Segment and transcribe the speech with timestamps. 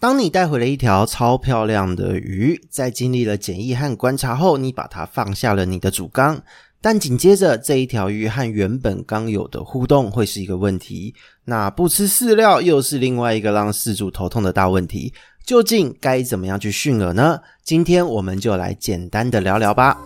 [0.00, 6.40] 当你带回了一条超漂亮的鱼，在经历了检疫和观察后，你把它放下了你的主缸，
[6.80, 11.12] 但紧接着这一条鱼和原本缸有的互动会是一个问题。
[11.46, 15.12] 那不吃饲料又是另外一个让饲主头痛的大问题。
[15.44, 17.40] 究竟该怎么样去驯饵呢？
[17.64, 19.98] 今天我们就来简单的聊聊吧。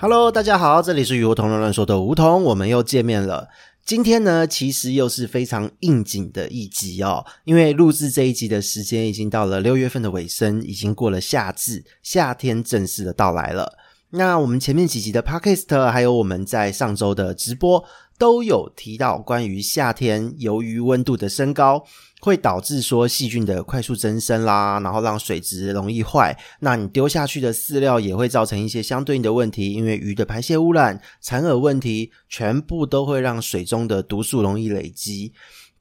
[0.00, 3.48] Hello，大家好，这里是梧桐乱乱说的梧桐，我们又见面了。
[3.84, 13.76] 今天呢，其实又是非常应景的一集哦，因为录制这一集的时间已经到了六月份的尾声，已经过了夏至，夏天正式的到来了。
[14.10, 17.84] 那我们前面几集的 Podcast，还有我们在上周的直播，
[18.18, 21.84] 都有提到关于夏天由于温度的升高，
[22.20, 26.36] 会导致说细菌的快速增生啦，然后让水质容易坏。
[26.60, 35.32] 那你丢下去的饲料也会造成一些相对应的问题，因为鱼的排泄污染、残饵问题，全部都会让水中的毒素容易累积。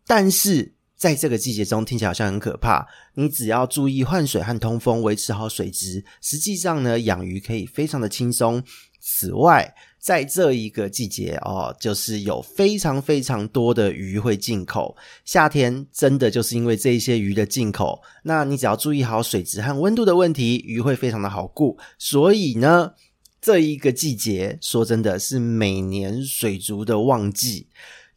[0.05, 2.87] 但是在这个季节中，听起来好像很可怕。
[3.15, 8.63] 你只要注意换水和通风，维持好水质，实际上呢，养鱼可以非常的轻松。
[8.99, 9.73] 此外，
[10.07, 14.95] 在这一个季节哦，就是有非常非常多的鱼会进口。
[15.25, 21.77] 夏天真的就是因为这一些鱼的进口，那你只要注意好水质和温度的问题，鱼会非常的好顾。
[21.99, 22.93] 所以呢，
[23.41, 27.67] 这一个季节说真的是每年水族的旺季。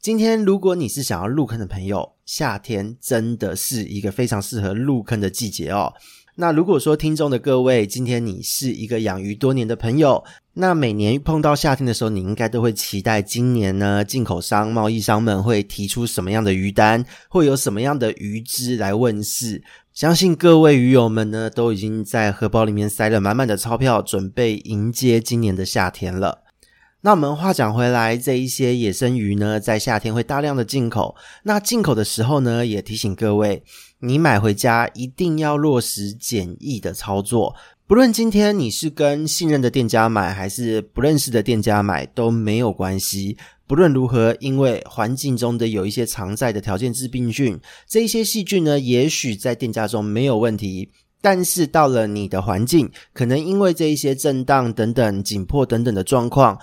[0.01, 5.93] 今天如果你是想要入坑的朋友，夏天真的是一个非常适合入坑的季节哦。
[6.37, 10.25] 那如果说听众的各位，今天你是一个养鱼多年的朋友，
[10.61, 19.63] 那每年碰到夏天的时候，你应该都会期待今年呢，进口商、贸易商们会提出什么样的鱼单，会有什么样的鱼只来问世。
[19.95, 26.43] 相信各位鱼友们呢，都已经在荷包里面塞了满满的钞票，准备迎接今年的夏天了。
[27.03, 31.17] 那我们话讲回来，这一些野生鱼呢，在夏天会大量的进口。
[31.45, 33.63] 那进口的时候呢，也提醒各位。
[34.03, 37.55] 你买回家一定要落实检疫的操作，
[37.91, 43.37] 不论今天你是跟信任的店家买，还是不认识的店家买都没有关系。
[43.67, 47.59] 不论如何，因为环境中的有一些常在的条件致病菌，
[47.89, 50.89] 这一些细菌呢，也许在店家中没有问题，
[51.21, 56.57] 但是到了你的环境，可能因为这一些震荡等等、紧迫等等的状况，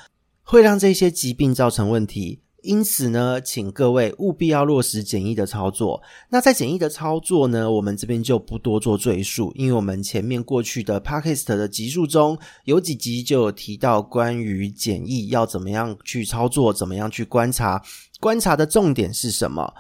[0.43, 2.39] 会让这些疾病造成问题。
[2.67, 6.01] 因此呢，请各位务必要落实简易的操作。
[6.29, 17.81] 那在简易的操作呢，我们这边就不多做赘述，因为我们前面过去的 Podcast 的集数中有几集就有提到关于简易要怎么样去操作，怎么样去观察，
[18.19, 19.73] 观察的重点是什么。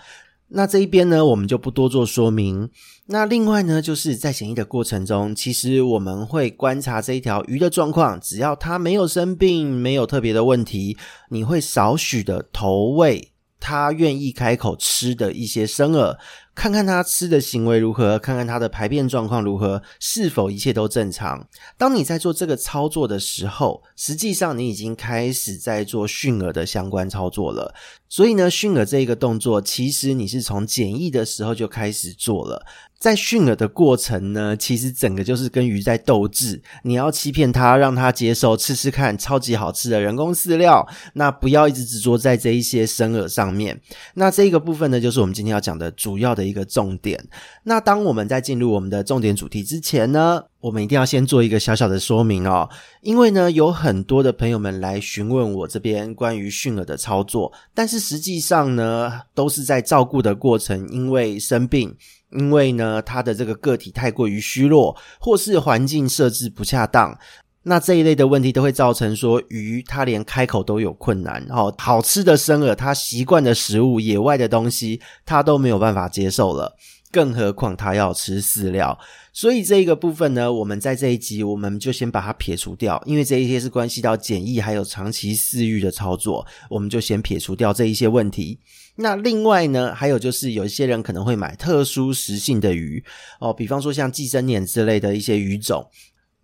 [0.49, 2.69] 那这一边呢，我们就不多做说明。
[3.07, 10.97] 那另外呢，就是在检疫的过程中，其实我们会观察这一条鱼的状况，只要它没有生病，没有特别的问题，
[11.29, 16.17] 你会少许的投喂它愿意开口吃的一些生饵。
[16.55, 21.47] 看看它吃的行为如何，看看它的排便状况如何，是否一切都正常。
[21.77, 27.75] 当你在做这个操作的时候，实际上你已经开始在做驯饵的相关操作了。
[28.09, 32.65] 所以呢，驯饵这一个动作，其实你是从简易的时候就开始做了。
[32.99, 36.59] 在驯饵的过程呢，其实整个就是跟鱼在斗智。
[36.83, 40.87] 你要欺骗它，让它接受吃吃看超级好吃的人工饲料。
[41.13, 43.79] 那不要一直执着在这一些生饵上面。
[44.15, 47.23] 那这个部分呢，就是我们今天要讲的主要的一个重点。
[47.63, 52.69] 那当我们在进入我们的重点主题之前呢，我们一定要先做一个小小的说明哦。
[53.01, 61.95] 因为呢，有很多的朋友们来询问我这边关于驯饵的操作，但是实际上呢，都是在照顾的过程，因为生病。
[62.33, 67.17] 因为呢，它的这个个体太过于虚弱，或是环境设置不恰当，
[67.63, 71.41] 那这一类的问题都会造成说鱼它连开口都有困难。
[71.49, 76.75] 哦，好吃的生饵，它习惯的食物，野外的东西，它都没有办法接受了，
[77.11, 78.97] 更何况它要吃饲料。
[79.33, 88.59] 所以这一个部分呢，我们在这一集我们就先把它撇除掉，因为这一些是关系到检疫还有长期饲育的操作，我们就先撇除掉这一些问题。
[88.95, 93.03] 那另外呢，还有就是有一些人可能会买特殊食性的鱼
[93.39, 95.87] 哦，比方说像寄生鲶之类的一些鱼种，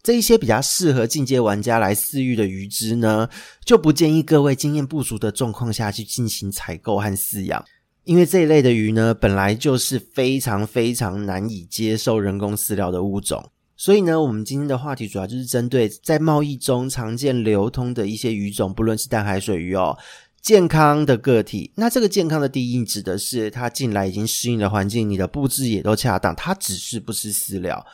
[0.03, 3.27] 这一些比较适合进阶玩家来饲育的鱼只呢，
[3.65, 7.65] 就不建议各位经验不足的状况下去进行采购和饲养，
[8.05, 19.97] 因为这一类的鱼呢，本来就是非常非常难以接受人工饲料的物种，所以呢，我们今天的话题主要就是针对在贸易中常见流通的一些鱼种，不论是淡海水鱼哦。
[20.41, 27.85] 健康的个体，那这个健康的定义指的是它进来已经适应了环境，你的布置也都恰当，它只是不吃饲料。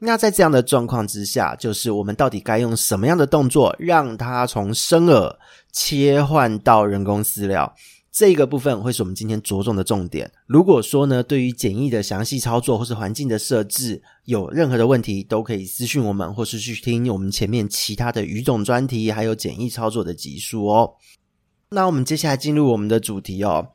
[0.00, 5.32] 那在这样的状况之下，就是我们到底该用什么样的动作，让它从生饵
[5.70, 7.72] 切换到人工饲料？
[8.12, 10.30] 这个部分会是我们今天着重的重点。
[10.46, 20.92] 如果说呢，对于简易的详细操作或是环境的设置有任何的问题，都可以私讯我们，或是去听我们前面其他的语种专题，还有简易操作的集数哦。
[21.70, 23.70] 那我们接下来进入我们的主题哦。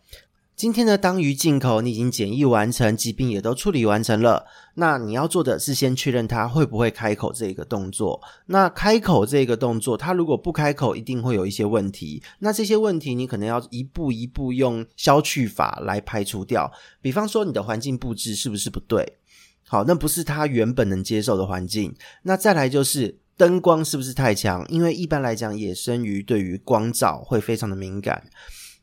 [0.58, 4.44] 今天呢，当鱼进口，你已经检疫完成，疾病也都处理完成了。
[4.74, 8.20] 那你要做的是先确认它会不会开口这个动作。
[8.48, 12.24] 那开口这个动作，它如果不开口，一定会有一些问题。
[12.40, 16.72] 那这些问题，你可能要一步一步用消去法来排除掉。
[17.04, 19.20] 比方说，你的环境布置是不是不对？
[19.68, 21.94] 好，那不是它原本能接受的环境。
[22.24, 24.66] 那再来就是灯光是不是太强？
[24.70, 28.24] 因为一般来讲，野生鱼对于光照会非常的敏感。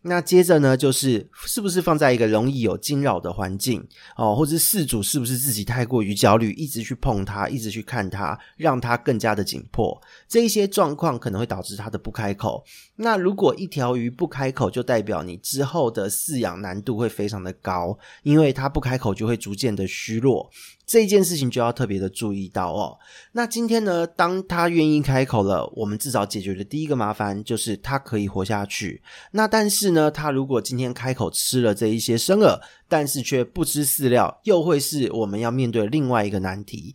[0.07, 3.87] 那接着呢，就是是不是放在一个容易有惊扰的环境
[4.17, 9.99] 哦，或者是饲主是不是自己太过于焦虑，一直去碰它，一直去看它，让它更加的紧迫，
[10.29, 12.63] 这一些状况可能会导致它的不开口。
[12.97, 20.51] 那如果一条鱼不开口，就代表你之后的饲养难度会非常的高，因为它不开口就会逐渐的虚弱。
[20.87, 22.99] 这件事情就要特别的注意到哦。
[23.33, 29.03] 那今天呢，当他愿意开口了，我们至少解决的第一个麻烦就是他可以活下去。
[29.31, 36.95] 那但是呢，他如果今天开口吃了这一些生饵，但是却不吃饲料，又会是我们要面对另外一个难题。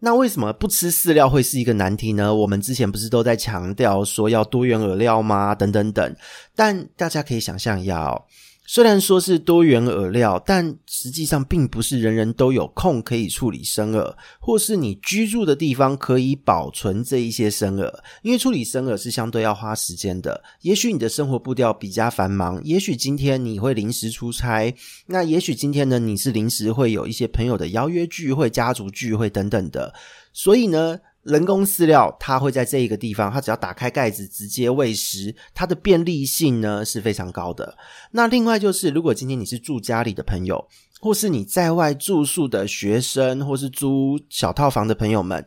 [0.00, 2.32] 那为什么不吃饲料会是一个难题呢？
[2.32, 5.56] 我们之前不是都在强调说要多元饵料吗？
[5.56, 6.16] 等等等。
[6.54, 8.22] 但大家可以想象一下哦。
[8.70, 17.90] 虽然说是多元饵料，但实际上并不是人人都有空可以处理生饵，或是你居住的地方可以保存这一些生饵。
[18.20, 20.44] 因为处理生饵是相对要花时间的。
[20.60, 24.74] 也许你的生活步调比较繁忙，也许今天你会临时出差，
[25.06, 29.94] 那也许今天呢，你是临时会有一些朋友的邀约聚会、家族聚会等等的，
[30.34, 30.98] 所以呢。
[31.22, 37.76] 人工饲料，它会在这一个地方，它只要打开盖子直接喂食，它的便利性呢是非常高的。
[38.12, 40.66] 那另外就是，如果今天你是住家里的朋友，
[41.00, 45.44] 或是你在外住宿的学生，或是租小套房的朋友们，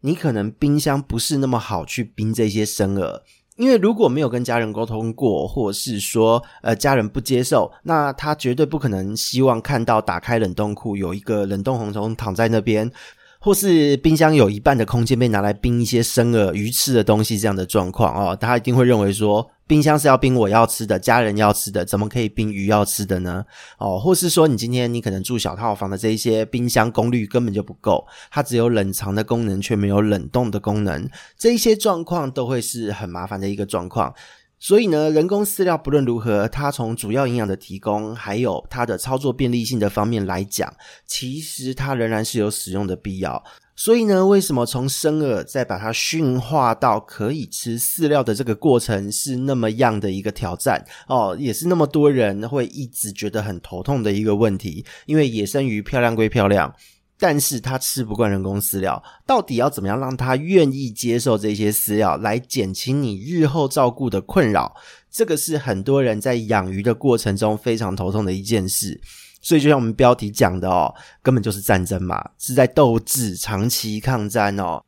[0.00, 3.20] 你可能冰箱不是那么好去冰这些生饵，
[3.56, 12.90] 因为如果没有跟家人沟通过，或是说呃家人不接受，那他绝对不可能希望看到打开冷冻库有一个冷冻红虫躺在那边。
[13.38, 23.44] 或是冰箱有一半的空间被拿来冰一些生饵、鱼翅的东西，这样的状况哦，他一定会认为说，冰箱是要冰我要吃的、家人要吃的，怎么可以冰鱼要吃的呢？
[23.78, 31.08] 哦，或是说你今天你可能住小套房的这一些冰箱功率根本就不够，它只有冷藏的功能，却没有冷冻的功能，
[31.38, 34.12] 这一些状况都会是很麻烦的一个状况。
[34.60, 40.74] 所以呢，人工饲料不论如何，它从主要营养的提供，还有它的操作便利性的方面来讲，
[41.06, 43.42] 其实它仍然是有使用的必要。
[43.76, 54.84] 所以呢，为什么从生饵再把它驯化到可以吃饲料的这个过程是那么样的一个挑战哦，也是那么多人会一直觉得很头痛的一个问题。
[55.06, 56.74] 因为野生鱼漂亮归漂亮。
[57.18, 64.72] 但是他吃不惯人工饲料，到底要怎么样让他愿意接受这些饲料，来减轻你日后照顾的困扰？
[65.10, 69.00] 这个是很多人在养鱼的过程中非常头痛的一件事。
[69.40, 74.82] 所以就像我们标题讲的哦，根本就是战争嘛，是在斗智，长期抗战哦。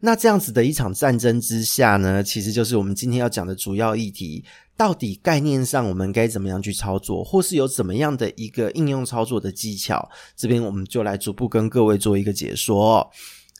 [0.00, 4.44] 那这样子的一场战争之下呢，其实就是我们今天要讲的主要议题。
[4.82, 10.10] 到底概念上我们该怎么样去操作，或是有怎么样的一个应用操作的技巧？
[10.36, 13.08] 这边我们就来逐步跟各位做一个解说。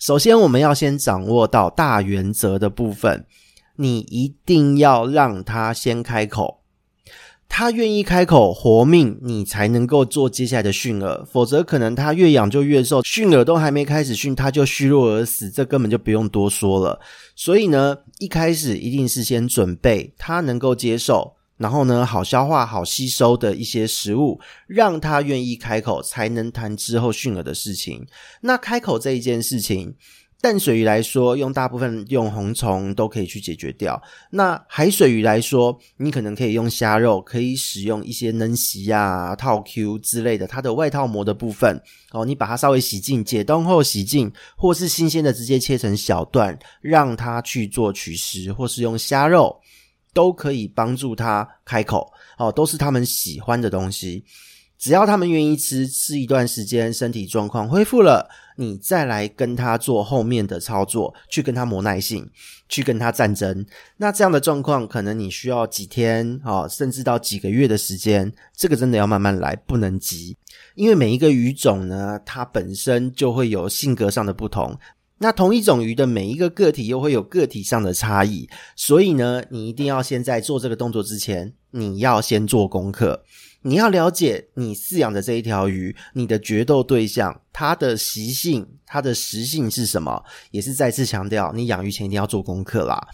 [0.01, 3.25] 首先，我们要先掌握到大原则的部分，
[3.77, 6.62] 你一定要让他先开口。
[7.55, 16.99] 他愿意开口活命，你才能够做接下来的驯饵，否则可能他越养就越瘦，驯饵都还没开始训，他就虚弱而死，这根本就不用多说了。
[17.37, 28.07] 所以呢，一开始一定是先准备他能够接受，然后呢，好消化、好吸收的一些食物，让他愿意开口，才能谈之后驯饵的事情。
[28.41, 29.95] 那开口这一件事情。
[30.43, 34.03] 淡水鱼来说，用大部分用红虫都可以去解决掉。
[34.29, 41.81] 那海水鱼来说，你可能可以用虾肉，可以使用一些嫩蝇啊、套 Q 之类的，它的外套膜的部分
[42.11, 49.61] 哦，你把它稍微洗净，解冻后洗净，或是新鲜的直接切成小段，让它去做取食，或是用虾肉，
[50.13, 54.25] 都可以帮助它开口哦，都是他们喜欢的东西。
[54.77, 62.31] 只要他们愿意吃，吃一段时间，身体状况恢复了，你再来跟他做后面的操作，去跟他磨耐性，
[62.69, 63.65] 去跟他战争。
[63.97, 70.37] 那这样的状况，可能你需要几天啊，甚至到几个月的时间，这个真的要慢慢来，不能急。
[70.75, 74.79] 因为每一个鱼种呢，它本身就会有性格上的不同。
[75.19, 83.23] 那同一种鱼的每一个个体又会有个体上的差异，所以呢，你一定要先在做这个动作之前，你要先做功课，
[83.63, 90.23] 你要了解你饲养的这一条鱼，你的决斗对象，它的习性、它的食性是什么？
[90.51, 93.09] 也是再次强调，你养鱼前一定要做功课啦。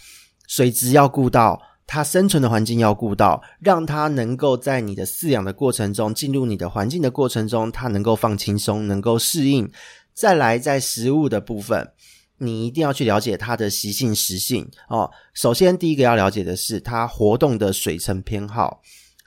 [0.47, 9.71] 水质要顾到，它生存的环境要顾到，让它能够在你的饲养的过程中，进入你的环境的过程中，它能够放轻松，能够适应。
[10.15, 11.93] 再来，在食物的部分，
[12.39, 15.11] 你一定要去了解它的习性、食性哦。
[15.35, 18.81] 首先，第一个要了解的是它活动的水层偏好。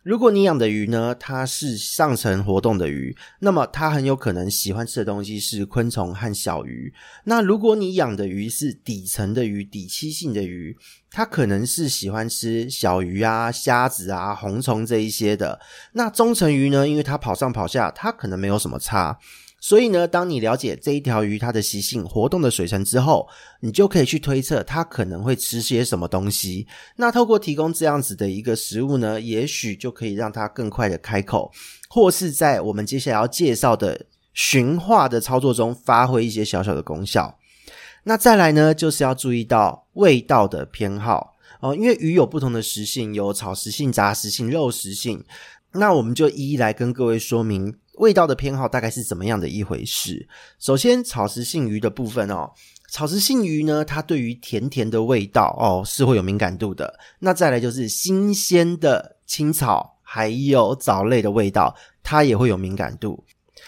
[0.03, 6.91] 如果你养的鱼呢，它是上层活动的鱼，那么它很有可能喜欢吃的东西是昆虫和小鱼。
[7.25, 10.75] 那如果你养的鱼是底层的鱼、底栖性的鱼，
[11.12, 15.60] 它可能是喜欢吃小鱼啊、虾子啊、红虫这一些的。
[15.93, 19.20] 那中层鱼呢，因为它跑上跑下，它可能没有什么差。
[19.63, 23.27] 所以呢，当你了解这一条鱼它的习性、活动的水层之后，
[23.60, 26.65] 你就可以去推测它可能会吃些什么东西。
[26.96, 31.51] 那透过提供这样子的一个食物呢，也许就可以让它更快的开口，
[31.88, 37.38] 或是在我们接下来要介绍的驯化的操作中发挥一些小小的功效。
[38.03, 45.24] 那再来呢，就是要注意到味道的偏好哦，因为鱼有不同的食性，有草食性、杂食性、肉食性。
[45.74, 47.75] 那我们就一一来跟各位说明。
[48.01, 50.27] 味道的偏好大概是怎么样的一回事？
[50.58, 52.51] 首先，草食性鱼的部分哦，
[52.89, 57.00] 草食性鱼呢，它对于甜甜的味道哦是会有敏感度的。
[57.20, 63.24] 那再来就是新鲜的青草还有藻类的味道，它也会有敏感度。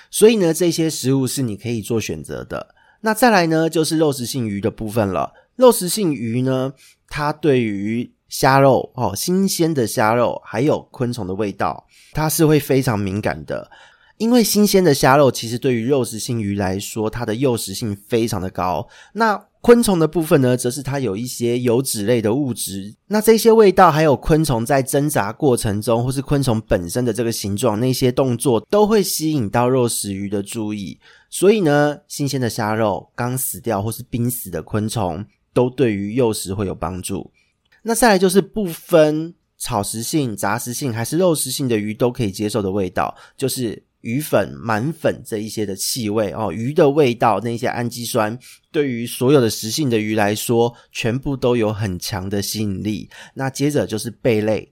[0.10, 2.74] 所以呢，这些食物是你可以做选择的。
[3.02, 5.32] 那再来呢，就是肉食性鱼的部分了。
[5.58, 6.74] 肉食性鱼呢，
[7.08, 13.70] 它对于虾肉哦，新鲜的虾肉还有昆虫的味道，它是会非常敏感的。
[14.24, 18.88] 因为新鲜的虾肉其实对于肉食性鱼来说，它的诱食性非常的高。
[19.12, 22.96] 那昆虫的部分呢，则是它有一些油脂类的物质。
[23.08, 30.98] 那这些味道，还有昆虫在挣扎过程中，或是昆虫本身的这个形状，那些动作都会吸引到肉食鱼的注意。
[31.30, 37.30] 所以呢，新鲜的虾肉、刚死掉或是濒死的昆虫，都对于诱食会有帮助。
[37.82, 43.84] 那再来就是不分草食性、杂食性还是肉食性的鱼都可以接受的味道，就是。
[44.04, 48.38] 鱼粉、满粉这一些的气味哦，鱼的味道，那些氨基酸
[48.70, 53.10] 对于所有的食性的鱼来说，全部都有很强的吸引力。
[53.34, 54.70] 那接着就是贝类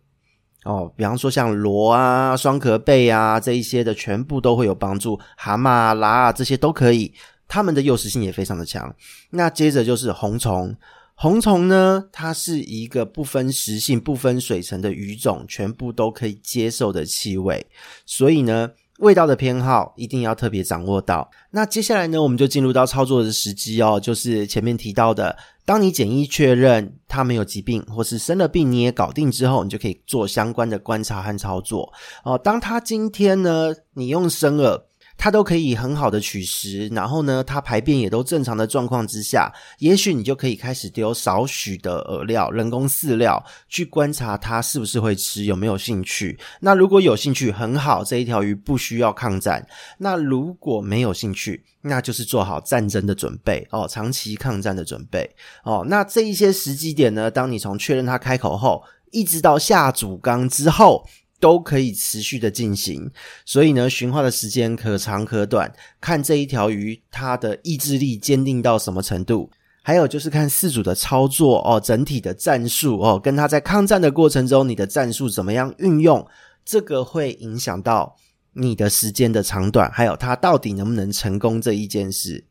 [0.66, 5.18] 哦，比方说像螺啊、双壳贝啊这一些的，全部都会有帮助。
[5.38, 7.14] 蛤蟆啊、拉啊这些都可以，
[7.48, 8.94] 它们的诱食性也非常的强。
[9.30, 10.76] 那接着就是红虫，
[11.16, 17.66] 红虫呢，它是一个不分食性、不分水层的鱼种，全部都可以接受的气味，
[18.06, 18.72] 所以呢。
[19.02, 21.30] 味道的偏好一定要特别掌握到。
[21.52, 31.92] 那接下来呢，我们就进入到操作的时机哦，就是前面提到的，当你简易确认他没有疾病，或是生了病你也搞定之后，你就可以做相关的观察和操作
[32.24, 32.38] 哦。
[32.38, 34.88] 当他今天呢，你用生了。
[35.22, 46.40] 它都可以很好的取食，然后呢，它排便也都正常的状况之下，也许你就可以开始丢少许的饵料、人工饲料，去观察它是不是会吃，有没有兴趣。
[46.62, 49.64] 那如果有兴趣，很好，这一条鱼不需要抗战。
[50.00, 55.30] 那如果没有兴趣，那就是做好战争的准备哦，长期抗战的准备
[55.64, 55.86] 哦。
[55.88, 61.08] 那这一些时机点呢，当你从确认它开口后，一直到下主缸之后。
[61.42, 63.10] 都可以持续的进行，
[63.46, 65.70] 所以呢，驯化的时间可长可短，
[66.00, 69.50] 看这一条鱼它的意志力坚定到什么程度，
[69.82, 76.26] 还有就是看饲主的操作哦，整体的战术哦，跟他在抗战的过程中，你的战术怎么样运用，
[76.64, 78.16] 这个会影响到
[78.54, 82.46] 你的时间的长短，还有它到底能不能成功这一件事。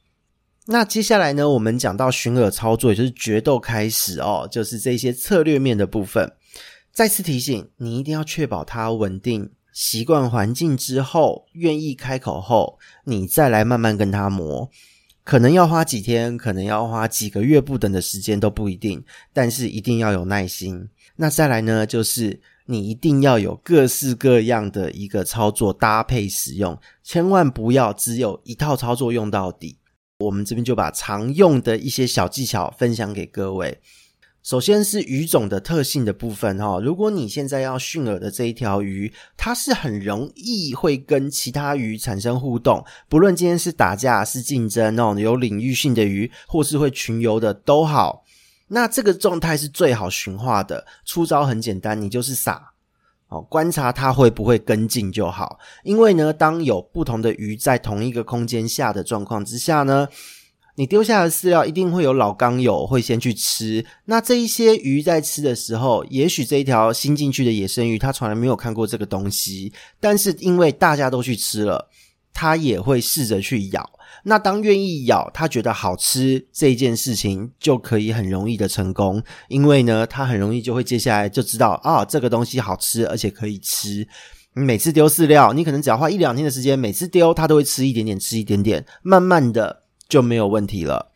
[0.66, 6.28] 那接下来呢，我们讲到寻饵操作，也就是决斗开始哦，就是这些策略面的部分。
[6.92, 14.68] 再次提醒，你一定要确保它稳定、习惯环境之后，愿意开口后，你再来慢慢跟它磨。
[15.22, 20.88] 可能要花几天，可能要花几个月不等的时间都不一定，但是一定要有耐心。
[21.16, 29.78] 那再来呢，就是你一定要有各式各样的一个操作搭配使用，千万不要只有一套操作用到底。
[30.18, 33.80] 我们这边就把常用的一些小技巧分享给各位。
[34.42, 48.24] 首先是鱼种的特性的部分哈，如果你现在要驯饵的这一条鱼，它是很容易会跟其他鱼产生互动，不论今天是打架是竞争哦，有领域性的鱼，或是会群游的都好，
[48.68, 50.86] 那这个状态是最好驯化的。
[51.04, 52.72] 出招很简单，你就是撒
[53.28, 55.58] 哦，观察它会不会跟进就好。
[55.84, 60.08] 因为呢，当有不同的鱼在同一个空间下的状况之下呢，
[60.80, 63.84] 你丢下的饲料一定会有老缸友会先去吃。
[64.06, 69.70] 那这一些鱼在吃的时候，也许这一条新进去的野生鱼它从来没有看过这个东西，
[70.00, 71.90] 但是因为大家都去吃了，
[72.32, 73.90] 它也会试着去咬。
[74.24, 84.08] 那当愿意咬，它觉得好吃这一件事情就可以很容易的成功，因为呢，它很容易就会接下来就知道啊，这个东西好吃，而且可以吃。
[84.54, 91.10] 你每次丢饲料，你可能只要花一两天的时间，每次丢它都会吃一点点，吃一点点，慢慢的就没有问题了。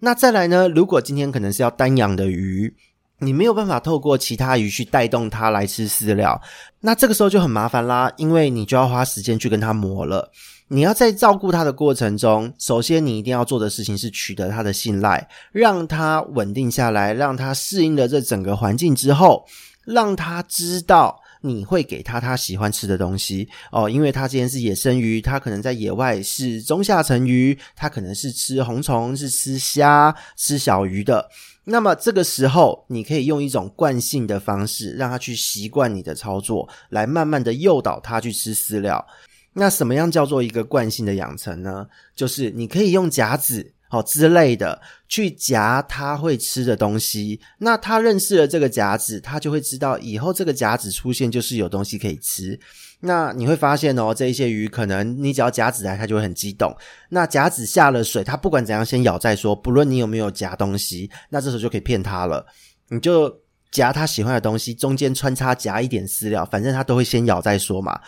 [0.00, 2.74] 那再来呢，如果今天可能是要单养的鱼，
[3.18, 6.42] 你没有办法透过其他鱼去带动它来吃饲料，
[6.80, 10.32] 那这个时候就很麻烦啦，因为你就要花时间去跟它磨了。
[10.66, 19.44] 你要在照顾它的过程中，首先你一定要做的事情是取得它的信赖，让它稳定下来，让它适应了这整个环境之后，
[19.84, 23.90] 让它知道你会给它它喜欢吃的东西哦。
[23.90, 31.28] 因为它之前是野生鱼，它可能在野外是中下层鱼，它可能是吃红虫、是吃虾、吃小鱼的。
[31.64, 39.06] 那么这个时候，你可以用一种惯性的方式，让它去习惯你的操作，来慢慢的诱导它去吃饲料。
[39.52, 41.86] 那什么样叫做一个惯性的养成呢？
[42.16, 47.40] 就是你可以用夹子哦之类的去夹它会吃的东西。
[47.58, 52.58] 那它认识了这个夹子，它就会知道以后这个夹子出现就是有东西可以吃。
[53.00, 56.74] 那你会发现哦，这一些鱼可能你只要夹子来，它就会很激动。
[57.10, 62.46] 那夹子下了水，它不管怎样先咬再说，不论你有没有夹东西，那这时候就可以骗它了。
[62.88, 68.00] 你就夹它喜欢的东西，中间穿插夹一点饲料，反正它都会先咬再说嘛。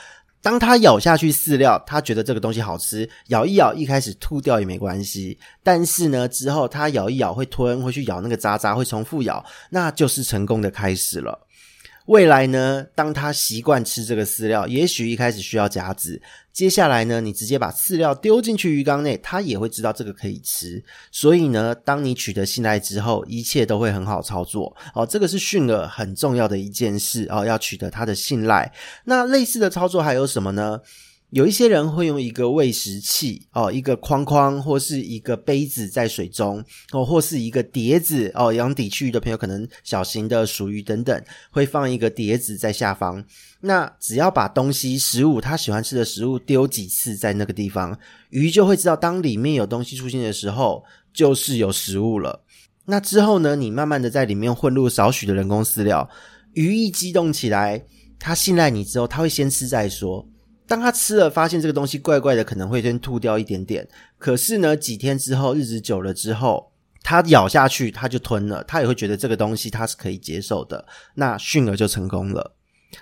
[0.44, 5.38] 当他咬下去饲料，他觉得这个东西好吃，咬一咬，一开始吐掉也没关系。
[5.62, 11.40] 但是呢，之后他咬一咬会吞，会去咬那个渣渣，会重复咬，那就是成功的开始了。
[12.06, 16.20] 未来呢，当他习惯吃这个饲料，也许一开始需要夹子，
[16.52, 20.84] 接下来呢，你直接把饲料丢进去鱼缸内，他也会知道这个可以吃。
[21.10, 24.76] 所以呢，当你取得信赖之后，一切都会很好操作。
[24.94, 28.70] 哦，这个是驯饵很重要的一件事哦，要取得它的信赖。
[29.04, 30.80] 那类似的操作还有什么呢？
[31.34, 38.52] 有一些人会用一个喂食器哦，一个框框或是一个杯子在水中哦，或是一个碟子哦。
[38.52, 43.24] 养底区域的朋友可能小型的鼠鱼等等，会放一个碟子在下方。
[43.62, 47.98] 那只要把东西食物，他喜欢吃的食物丢几次在那个地方，
[48.30, 52.44] 鱼就会知道，当里面有东西出现的时候，就是有食物了。
[52.84, 56.08] 那之后呢，你慢慢的在里面混入少许的人工饲料，
[56.52, 57.84] 鱼一激动起来，
[58.20, 60.24] 它信赖你之后，它会先吃再说。
[60.66, 63.86] 当他吃了，发现这个东西怪怪的，可能会先吐掉一点点。
[64.18, 66.72] 可是呢，几天之后，日子久了之后，
[67.02, 70.86] 他咬下去，他就吞了，他也会觉得这个东西他是可以接受的。
[71.14, 72.56] 那驯儿就成功了。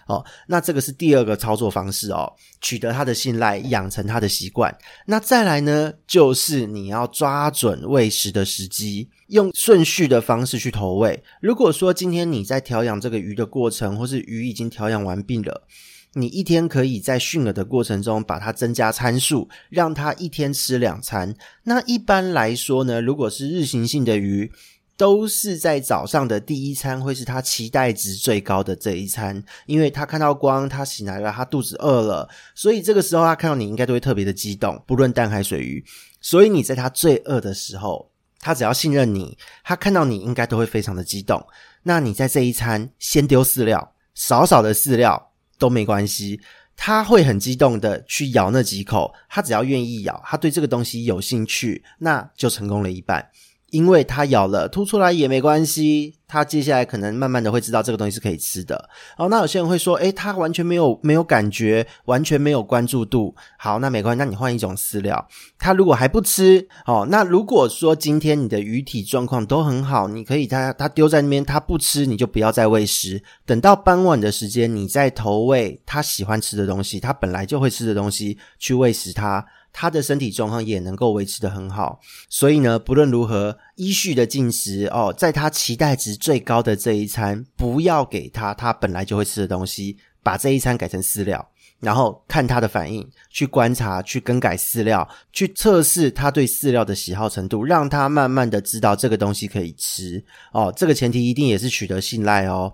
[0.06, 4.74] 哦，那这个是第二个操作方式哦，取得他的信赖，养成他的习惯。
[5.06, 11.22] 那再来呢，就是你要抓准喂食的时机，用顺序的方式去投喂。
[11.40, 15.68] 如果说今天你在调养这个鱼的过程，或是鱼已经调养完毕了。
[16.14, 21.34] 你一天可以在训饵的过程中把它增加参数，让它一天吃两餐。
[21.64, 24.52] 那一般来说呢，如果是日行性的鱼，
[24.94, 35.82] 都是在早上的第一餐会是它期待值最高的这一餐，因为它看到光，它醒来了，它肚子饿了，所以这个时候它看到你应该都会特别的激动，不论淡海水鱼。
[36.20, 41.42] 所以你在它最饿的时候，它只要信任你，它看到你应该都会非常的激动。
[41.84, 45.31] 那你在这一餐先丢饲料，少少的饲料。
[45.62, 46.40] 都没关系，
[46.76, 53.30] 他会很激动的去咬那几口，他只要愿意咬，他对这个东西有兴趣，那就成功了一半。
[53.72, 58.90] 因为它咬了吐出来也没关系，它接下来可能慢慢的会知道这个东西是可以吃的。
[59.16, 63.34] 哦，那有些人会说，诶，它完全没有没有感觉，完全没有关注度。
[63.58, 65.26] 好，那没关系，那你换一种饲料。
[65.58, 73.22] 它如果还不吃，哦，那如果说今天你的鱼体状况都很好，你可以它它丢在那边，它不吃，你就不要再喂食。
[73.46, 79.42] 等到傍晚的时间，你再投喂它喜欢吃的东西，它本来就会吃的东西去喂食它。
[79.72, 91.48] 他的身体状况也能够维持得很好，所以呢，不论如何，依序的进食哦，在他期待值最高的这一餐，不要给他他本来就会吃的东西，把这一餐改成饲料，
[91.80, 100.72] 然后看他的反应，去观察，去更改饲料，去测试他对饲料的喜好程度，让他慢慢的知道这个东西可以吃哦。
[100.76, 102.72] 这个前提一定也是取得信赖哦。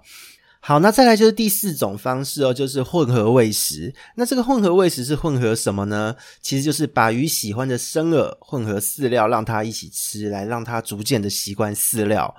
[0.68, 3.90] 好，那再来就是第四种方式哦，就是混合喂食。
[4.16, 6.14] 那这个混合喂食是混合什么呢？
[6.42, 12.36] 其实就是把鱼喜欢的生饵混合饲料，让它一起吃，来让它逐渐的习惯饲料。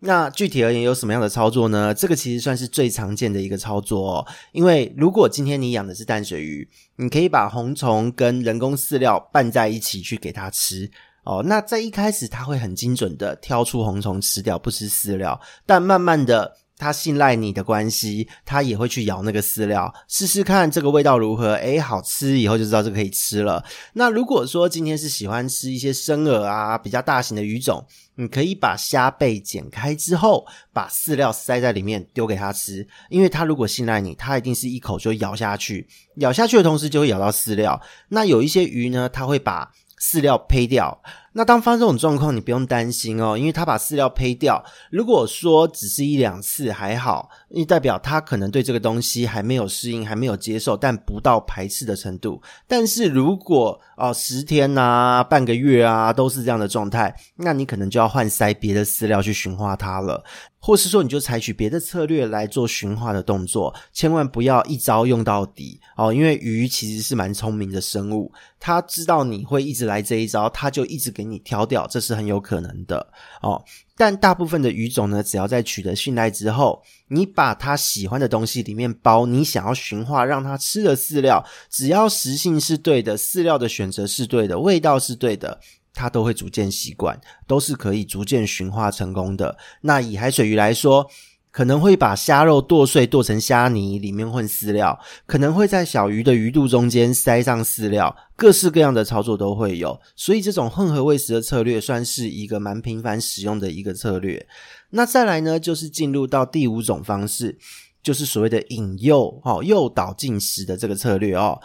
[0.00, 1.94] 那具体而言有什么样的操作呢？
[1.94, 4.26] 这个其实算是最常见的一个操作哦。
[4.50, 10.90] 因为如果今天你养的是淡水鱼，你可以把红虫跟人工饲料拌在一起去给它吃
[11.22, 11.44] 哦。
[11.46, 16.56] 那在一开始它会很精准的挑出红虫吃掉，不吃饲料，但慢慢的。
[16.78, 21.54] 他信赖你的关系，他也会去咬那个饲料，试试看这个味道如何。
[21.54, 23.62] 诶，好吃，以后就知道这个可以吃了。
[23.94, 35.86] 那如果说今天是喜欢吃一些生饵啊，比较大型的鱼种，你可以把虾背剪开之后，把饲料塞在里面丢给他吃，因为他如果信赖你，他一定是一口就咬下去，
[36.16, 37.80] 咬下去的同时就会咬到饲料。
[38.08, 41.00] 那有一些鱼呢，他会把饲料呸掉。
[41.32, 44.64] 那当发生这种状况，你不用担心哦，因为他把饲料呸掉。
[44.90, 52.42] 如果说只是一两次还好，因为代表他可能对这个东西还没有适应，还没有接受，但不到排斥的程度。
[52.66, 60.24] 但是如果哦十天啊、半个月啊都是这样的状态，那你可能就要换塞别的饲料去驯化它了，
[60.68, 71.38] 或是说你就采取别的策略来做驯化的动作，千万不要一招用到底哦，因为鱼其实是蛮聪明的生物，它知道你会一直来这一招，它就一直给你。
[71.38, 73.06] 挑掉，这是很有可能的
[73.40, 73.64] 哦。
[73.96, 85.58] 但大部分的鱼种呢，只要在取得信赖之后，你把它喜欢的东西里面包你想要驯化让它吃的饲料，只要食性是对的，饲料的选择是对的，味道是对的，
[85.98, 89.58] 它都会逐渐习惯，都是可以逐渐驯化成功的。
[89.80, 91.10] 那以海水鱼来说，
[91.50, 99.98] 可能会把虾肉剁碎，剁成虾泥，里面混饲料；可能会在小鱼的鱼肚中间塞上饲料，各式各样的操作都会有。
[100.14, 104.46] 所以，这种混合喂食的策略算是一个蛮频繁使用的一个策略。
[104.90, 107.58] 那再来呢，就是进入到第五种方式，
[108.00, 111.60] 就是所谓的引诱，哦，诱导进食的这个策略哦。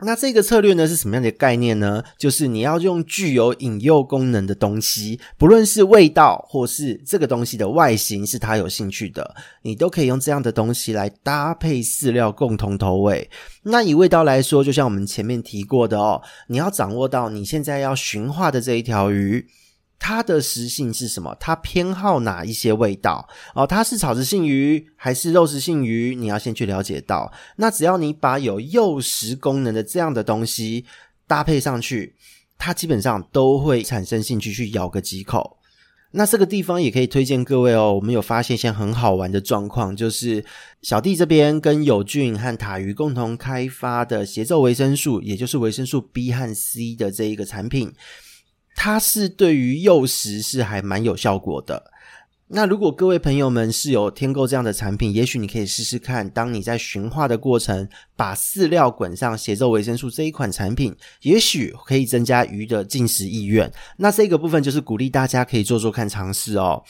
[0.00, 2.02] 那这个策略呢，是什么样的概念呢？
[2.16, 13.28] 就是你要用具有引诱功能的东西，不论是味道或是这个东西的外形是他有兴趣的，你都可以用这样的东西来搭配饲料共同投喂。
[13.64, 19.46] 那以味道来说，就像我们前面提过的哦，你要掌握到你现在要驯化的这一条鱼。
[19.98, 21.36] 它的食性是什么？
[21.40, 23.28] 它偏好哪一些味道？
[23.54, 26.14] 哦，它是草食性鱼还是肉食性鱼？
[26.14, 27.32] 你要先去了解到。
[27.56, 30.84] 那只要你把有诱食功能的这样的东西
[31.26, 32.14] 搭配上去，
[32.56, 35.58] 它基本上都会产生兴趣去咬个几口。
[36.12, 37.92] 那这个地方也可以推荐各位哦。
[37.92, 40.42] 我们有发现一些很好玩的状况，就是
[40.80, 47.92] 小弟这边跟友俊和塔鱼共同开发的协奏维生素，也就是维生素 B 和 C 的这一个产品。
[48.80, 51.90] 它是对于诱食是还蛮有效果的。
[52.46, 63.70] 那如果各位朋友们是有添购这样的产品，也许你可以试试看，当你在驯化的过程，把饲料滚上协奏维生素这一款产品，也许可以增加鱼的进食意愿。
[63.96, 66.80] 那这个部分就是鼓励大家可以做做看尝试哦。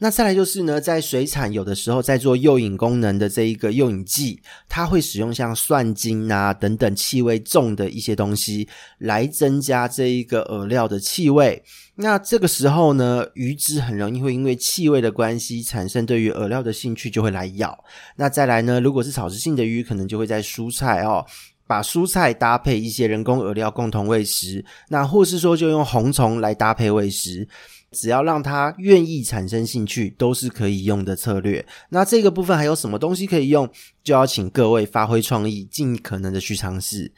[0.00, 11.60] 那再来就是呢，在水产有的时候在做诱引功能的这一个诱引剂，它会使用像蒜精啊等等气味重的一些东西来增加这一个饵料的气味。
[11.96, 17.76] 那这个时候呢，鱼只很容易会因为气味的关系产生对于饵料的兴趣，就会来咬。
[18.14, 21.26] 那再来呢，如果是草食性的鱼，可能就会在蔬菜哦，
[21.66, 24.64] 把蔬菜搭配一些人工饵料共同喂食。
[24.90, 27.48] 那或是说就用红虫来搭配喂食。
[27.90, 31.64] 只要让他愿意产生兴趣，都是可以用的策略。
[31.88, 33.68] 那这个部分还有什么东西可以用？
[34.04, 37.10] 就要请各位发挥创意，尽可能的去尝试。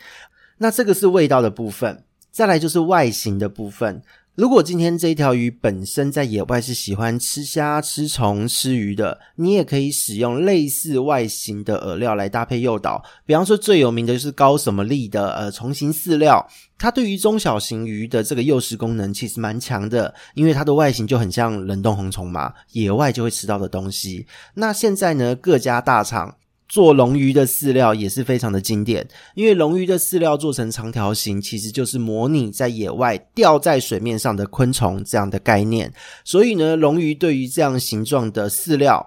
[0.59, 4.03] 那这个是味道的部分，再来就是外形的部分。
[4.41, 13.05] 如果今天这一条鱼本身在野外是喜欢吃虾、吃虫、吃鱼的，你也可以使用类似外形的饵料来搭配诱导。
[13.27, 16.49] 比方说最有名的就是高什么力的呃虫形饲料，
[16.79, 24.27] 它对于中小型鱼的这个诱食功能其实蛮强的，因为它的外形就很像冷冻红虫嘛，野外就会吃到的东西。
[24.55, 26.37] 那现在呢，各家大厂。
[26.71, 29.05] 做龙鱼的饲料也是非常的经典，
[29.35, 35.93] 因为龙鱼的饲料做成长条形，其实就是模拟在野外掉在水面上的昆虫这样的概念。
[36.25, 39.05] 所以呢，龙鱼对于这样形状的饲料，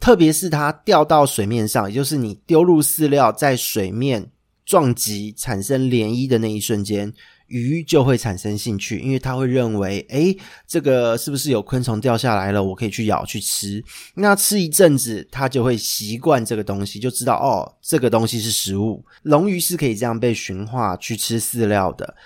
[0.00, 4.26] 特别是它掉到水面上，也就是你丢入饲料在水面
[4.64, 7.12] 撞击产生涟漪的那一瞬间。
[7.52, 10.34] 鱼就会产生兴趣，因为它会认为，诶，
[10.66, 12.64] 这个是不是有昆虫掉下来了？
[12.64, 13.84] 我可以去咬去吃。
[14.14, 19.04] 那吃一阵子，它就会习惯这个东西，就知道哦，这个东西是食物。
[19.24, 22.16] 龙鱼是可以这样被驯化去吃饲料的。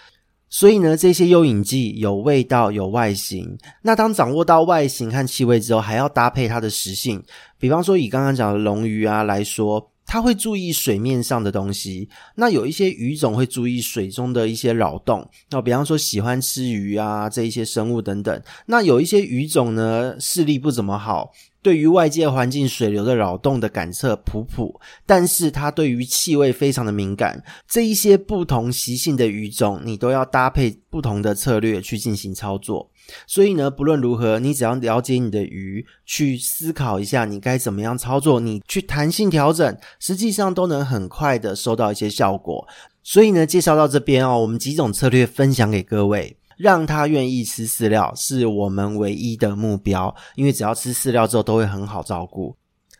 [0.48, 3.58] 所以呢，这些诱引剂有味道、有外形。
[3.82, 7.20] 那当掌握到外形和气味之后，还要搭配它的食性。
[7.58, 9.90] 比方说，以刚刚讲的龙鱼啊来说。
[10.06, 12.08] 它会注意水面上的东西。
[12.36, 18.42] 那有一些鱼种会注意水中的一些扰动，那比方说喜欢吃鱼啊这一些生物等等。
[18.66, 21.32] 那有一些鱼种呢，视力不怎么好。
[21.62, 27.42] 对于外界环境水流的扰动的感测普普，但是它对于气味非常的敏感。
[27.66, 32.88] 这一些不同习性的鱼种，你都要搭配不同的策略去进行操作。
[33.26, 42.66] 所以呢，不论如何，你只要了解你的鱼，去思考一下你该怎么样操作，你去弹性调整，实际上都能很快的收到一些效果。
[43.02, 46.36] 所以呢，介绍到这边哦，我们几种策略分享给各位。
[46.56, 52.56] 让他愿意吃饲料是我们唯一的目标，因为只要吃饲料之后都会很好照顾。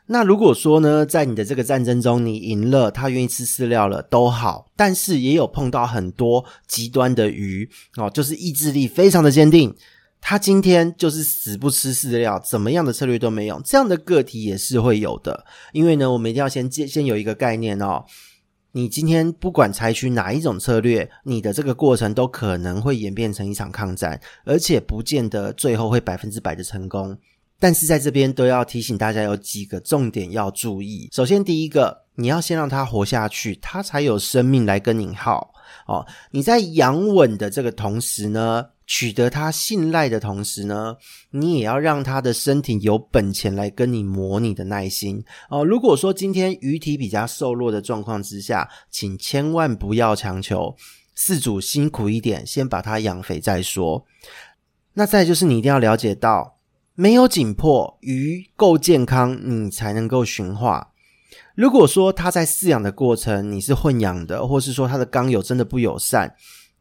[0.08, 7.66] 那如果说呢，在你的这个战争中你赢了，他愿意吃饲料了都好，但是也有碰到很多极端的鱼
[7.96, 9.74] 哦，就是意志力非常的坚定，
[10.20, 15.44] 他今天就是死不吃饲料，怎么样的策略都没用，这样的个体也是会有的。
[15.72, 18.04] 因为呢，我们一定要先先有一个概念哦。
[18.72, 27.16] 你今天不管采取哪一种策略，你的这个过程都可能会演变成一场抗战，而且不见得最后会百分之百的成功。
[27.58, 31.08] 但是在这边都要提醒大家有几个重点要注意。
[31.10, 35.54] 首先，第一个，你要先让它活下去，它才有生命来跟你耗。
[35.86, 40.96] 哦，你在养稳的这个同时呢，取得他信赖的同时呢，
[41.30, 45.64] 你也要让他的身体有本钱来跟你磨你的耐心哦。
[45.64, 50.76] 如果说今天鱼体比较瘦弱的状况之下，请千万不要强求，
[51.18, 54.04] 饲主辛苦一点，先把它养肥再说。
[54.94, 56.58] 那再就是你一定要了解到，
[56.94, 60.92] 没有紧迫，鱼够健康，你才能够驯化。
[61.56, 66.32] 如果说它在饲养的过程你是混养的，或是说它的缸友真的不友善，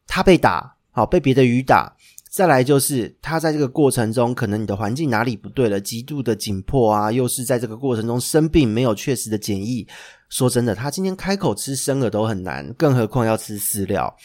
[0.06, 0.75] 它被打。
[0.96, 1.94] 好，被别的鱼打，
[2.30, 9.86] 再来就是它在这个过程中，可能你的环境哪里不对了，极度的紧迫啊，又是在这个过程中生病，没有确实的检疫。
[10.30, 14.16] 说真的，它今天开口吃生饵都很难，更何况要吃饲料。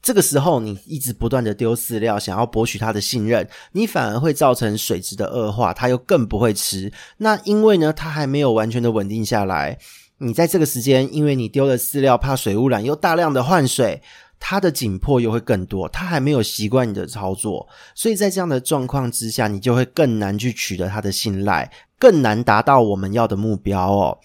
[0.00, 6.90] 这个时候，你一直不断的丢饲料，想要博取它的信任，你反而会造成水质的恶化，它又更不会吃。
[7.18, 9.78] 那因为呢，它还没有完全的稳定下来，
[10.16, 14.02] 你在这个时间，因为你丢了饲料，怕水污染，又大量的换水。
[14.38, 24.18] 他的紧迫又会更多，他还没有习惯你的操作，所以在这样的状况之下，你就会更难去取得他的信赖，更难达到我们要的目标哦。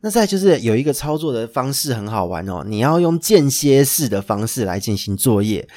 [0.00, 5.68] 那再就是有一个操作的方式很好玩哦，你要用间歇式的方式来进行作业。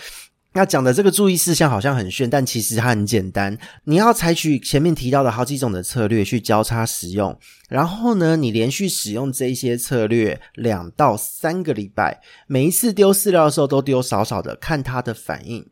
[0.56, 3.58] 那讲的这个注意事项好像很炫，但其实它很简单。
[3.84, 7.38] 你要采取前面提到的好几种的策略去交叉使用，
[7.68, 15.68] 然后呢，你连续使用这些策略两到三个礼拜，每一次丢饲料的时候都丢少少的，看它的反应。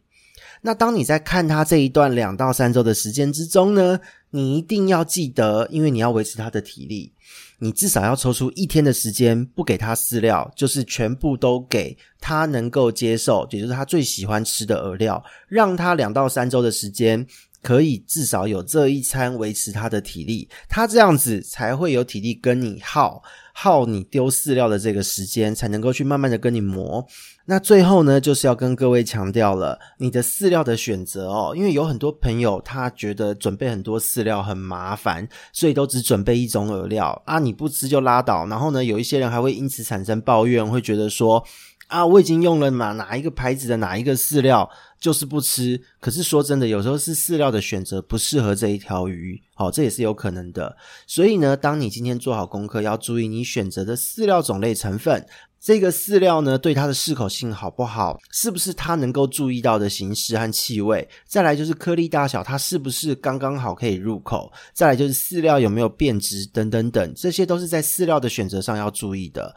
[0.66, 4.00] 那当你在看他这一段两到三周的时间之中呢，
[4.30, 7.12] 你一定要记得，因为你要维持他的体力。
[7.60, 17.26] 你至少要抽出一天的时间，不给他饲料，就是全部都给他能够接受，也就是他最喜欢吃的饵料，让他两到三周的时间，
[17.64, 23.24] 可以至少有这一餐维持他的体力，他这样子才会有体力跟你耗，
[23.54, 27.04] 耗你丢饲料的这个时间，才能够去慢慢的跟你磨。
[27.46, 38.46] 那最后呢，就是要跟各位强调了，你的饲料的选择哦，因为有很多朋友他觉得准备很多饲料很麻烦，所以都只准备一种饵料啊，你不吃就拉倒。
[38.48, 41.44] 然后呢，有一些人还会因此产生抱怨，会觉得说
[41.88, 44.70] 啊，我已经用了嘛，哪一个牌子的哪一个饲料
[45.00, 45.80] 就是不吃。
[46.00, 50.76] 可是说真的，有时候是饲料的选择不适合这一条鱼，好，这也是有可能的。
[51.06, 55.26] 所以呢，当你今天做好功课，要注意你选择的饲料种类成分。
[55.66, 58.20] 这个饲料呢，对它的适口性好不好？
[58.32, 61.08] 是不是它能够注意到的形式和气味？
[61.26, 64.52] 再来就是颗粒大小，它是不是刚刚好可以入口？
[64.74, 69.56] 再来就是饲料有没有变质等等等，这些都是在饲料的选择上要注意的。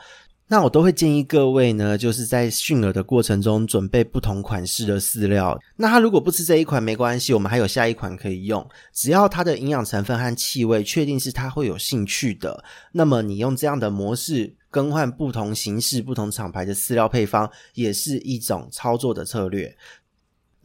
[0.48, 5.59] 那我都会建议各位呢，就是在驯饵的过程中准备不同款式的饲料。
[5.76, 8.64] 那它如果不吃这一款没关系，我们还有下一款可以用。
[8.92, 14.54] 只要它的营养成分和气味确定是它会有兴趣的，那么你用这样的模式。
[14.68, 19.74] 更换不同形式、不同厂牌的饲料配方，也是一种操作的策略。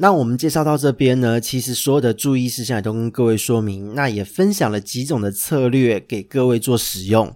[0.01, 7.31] 那我们介绍到这边呢，其实所有的注意事项也都跟各位说明，那也分享了几种的策略给各位做使用。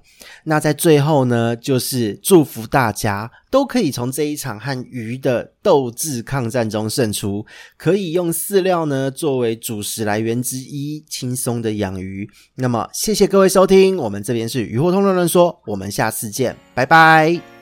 [0.45, 7.45] 那在最后呢，就是祝福大家都可以从这一场和鱼的斗智抗战中胜出，
[7.78, 12.28] 可以用饲料呢作为主食来源之一，轻松的养鱼。
[12.56, 17.55] 那么谢谢各位收听，我们这边是鱼活通乱乱说，我们下次见，拜拜。